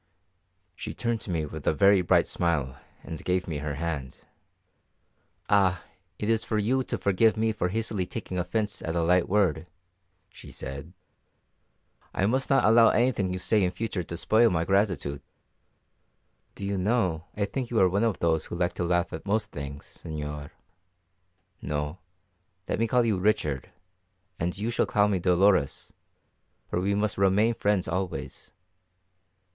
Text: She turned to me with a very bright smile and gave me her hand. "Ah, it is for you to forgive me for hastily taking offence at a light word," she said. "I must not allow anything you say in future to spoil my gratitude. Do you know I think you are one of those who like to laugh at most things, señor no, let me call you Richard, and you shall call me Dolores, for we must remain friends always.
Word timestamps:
She 0.75 0.95
turned 0.95 1.21
to 1.21 1.29
me 1.29 1.45
with 1.45 1.67
a 1.67 1.75
very 1.75 2.01
bright 2.01 2.25
smile 2.25 2.75
and 3.03 3.23
gave 3.23 3.47
me 3.47 3.59
her 3.59 3.75
hand. 3.75 4.25
"Ah, 5.47 5.83
it 6.17 6.27
is 6.27 6.43
for 6.43 6.57
you 6.57 6.83
to 6.85 6.97
forgive 6.97 7.37
me 7.37 7.51
for 7.51 7.69
hastily 7.69 8.07
taking 8.07 8.39
offence 8.39 8.81
at 8.81 8.95
a 8.95 9.03
light 9.03 9.29
word," 9.29 9.67
she 10.31 10.49
said. 10.51 10.93
"I 12.15 12.25
must 12.25 12.49
not 12.49 12.65
allow 12.65 12.89
anything 12.89 13.31
you 13.31 13.37
say 13.37 13.63
in 13.63 13.69
future 13.69 14.01
to 14.01 14.17
spoil 14.17 14.49
my 14.49 14.65
gratitude. 14.65 15.21
Do 16.55 16.65
you 16.65 16.79
know 16.79 17.25
I 17.37 17.45
think 17.45 17.69
you 17.69 17.77
are 17.79 17.87
one 17.87 18.03
of 18.03 18.17
those 18.17 18.45
who 18.45 18.55
like 18.55 18.73
to 18.73 18.83
laugh 18.83 19.13
at 19.13 19.23
most 19.27 19.51
things, 19.51 19.99
señor 20.03 20.49
no, 21.61 21.99
let 22.67 22.79
me 22.79 22.87
call 22.87 23.05
you 23.05 23.19
Richard, 23.19 23.69
and 24.39 24.57
you 24.57 24.71
shall 24.71 24.87
call 24.87 25.07
me 25.07 25.19
Dolores, 25.19 25.93
for 26.71 26.81
we 26.81 26.95
must 26.95 27.19
remain 27.19 27.53
friends 27.53 27.87
always. 27.87 28.51